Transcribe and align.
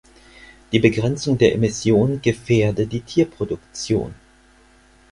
Die 0.71 0.79
Begrenzung 0.79 1.37
der 1.37 1.53
Emission 1.53 2.23
gefährde 2.23 2.87
die 2.87 3.01
Tierproduktion. 3.01 4.15